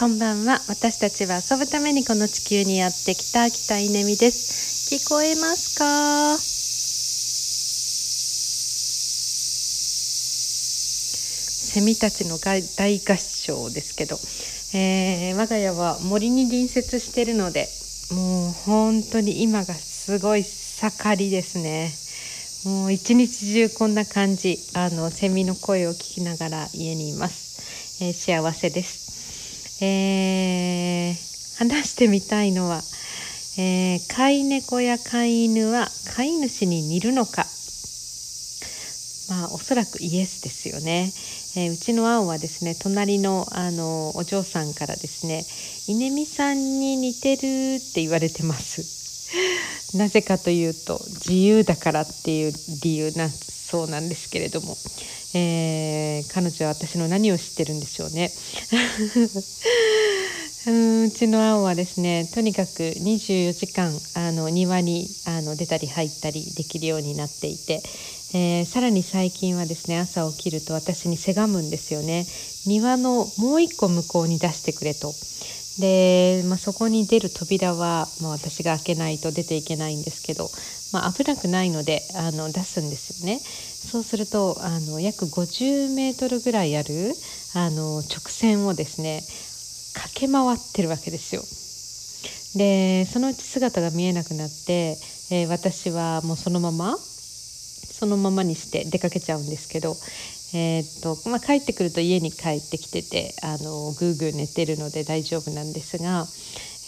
[0.00, 0.62] こんばんは。
[0.66, 4.94] 私たちは遊ぶためにこの地球にやってきた北稲美です。
[4.96, 6.38] 聞こえますか？
[11.68, 14.16] セミたちの大合唱ですけど、
[14.72, 17.68] えー、我が家は森に隣接しているので
[18.10, 21.92] もう本当に今がすごい盛りですね。
[22.64, 29.10] もう一日中こんな感じあのセミの声を聞きながら家にいます、えー、幸せです。
[29.82, 32.82] えー、話してみたいのは、
[33.58, 37.46] えー、飼い猫や飼い犬は飼い主に似るのか。
[39.30, 41.12] まあおそらくイエスですよね、
[41.56, 45.44] えー、うちの青はですね隣のあのお嬢さんからですね
[45.86, 49.09] 稲見さんに似てるって言われてます。
[49.94, 54.76] なぜかというと自由だからっていう理由なそうなんですけれども、
[55.34, 58.30] えー、彼女は私の何を知ってるんでしょうね。
[60.66, 67.82] うちの青はですねとにかく24時間あの庭にあの出たり入ったりできるようになっていて、
[68.34, 72.26] えー、さらに最近はですね朝起きると私にせがむんですよね。
[72.66, 75.14] 庭のもう一個向こうに出してくれと。
[75.80, 80.48] で、まあ、そこに出る扉は、まあ、私が開けないと出ていけないんですけど、
[80.92, 83.40] まあ、危なくないのであの出すんですよね。
[83.40, 87.12] そうするとあの約50メートルぐらいある
[87.54, 89.22] あの直線をですね
[89.94, 91.42] 駆け回ってるわけですよ。
[92.56, 94.98] でそのうち姿が見えなくなって、
[95.30, 96.96] えー、私はもうそのまま
[97.86, 99.96] そのままにして出かけちゃうんですけど、
[100.52, 106.26] えー、っとまあ、帰ってくると家に帰ってきててあのぐーぐー寝てるので大丈夫なんですが、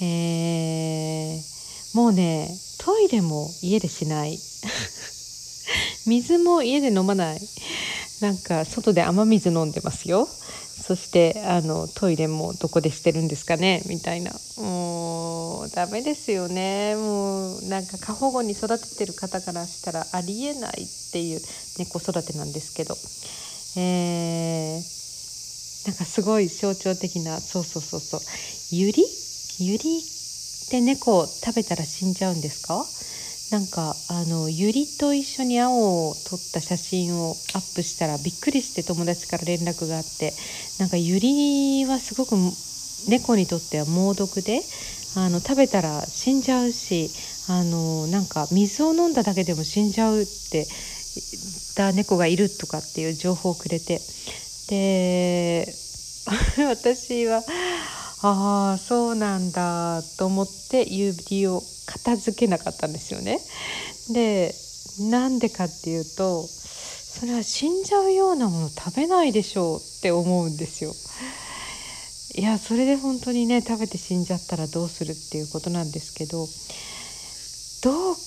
[0.00, 2.48] えー、もうね
[2.78, 4.38] トイレも家でしない。
[6.06, 7.40] 水も家で飲まない。
[8.20, 10.26] なんか外で雨水飲んでますよ。
[10.26, 13.82] そしてあのトイレもどこでしてるんですかね？
[13.86, 14.32] みたいな。
[15.62, 16.96] もうダメですよね。
[16.96, 21.40] もうなんか過保護に育ててる方からしたらありえないっていう
[21.78, 22.96] 猫育てなんですけど、
[23.80, 28.20] えー、なんかすごい象徴的なそうそうそうそう。
[28.76, 29.04] ユリ？
[29.60, 30.02] ユリっ
[30.68, 32.84] て猫食べたら死んじゃうんですか？
[33.56, 40.32] なんかあのユリと一緒に青を撮った写真をアップしたらびっくりして友達から連絡があって
[40.80, 42.34] なんかユリはすごく
[43.08, 44.62] 猫にとっては猛毒で
[45.14, 47.10] あの食べたら死んじゃうし
[47.48, 54.00] あのなんか水を飲んだだけでも死んじゃうって言った猫がいるとかっていう情報をくれて
[54.68, 55.66] で
[56.68, 57.42] 私は
[58.22, 63.40] ああそうなんだと思って指を片付けなかったんですよね。
[64.10, 64.54] で
[65.10, 70.92] なんでかっていうとそれは死んじゃうようなもの食べないでしょうって思うんですよ。
[72.34, 76.48] いやそれで本当にね食べて死んじゃったらどうするっていうことなんですけど
[77.84, 78.22] どう考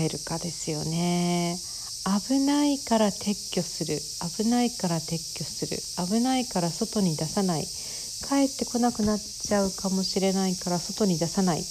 [0.00, 1.58] えるかですよね。
[2.04, 4.00] 危ないから撤去する
[4.36, 11.64] 危ないから撤去する危ないから外に出さない帰ってこなくなっちゃうかもしれないから外に出さないっ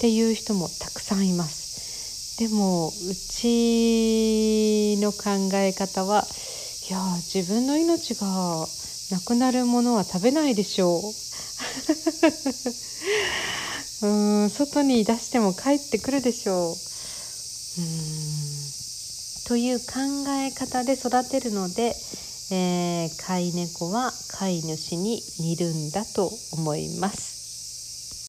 [0.00, 6.24] ていう人もたくさんいますでもうちの考え方は
[6.88, 8.66] いや自分の命が
[9.10, 11.02] なくなるものは食べないでしょう
[14.06, 14.08] う
[14.44, 16.74] ん外に出しても帰ってくるでしょう
[17.80, 18.38] うん
[19.46, 19.86] という考
[20.28, 21.96] え方で育てるので
[22.50, 27.37] えー、飼い猫は飼い主に似るんだと思います。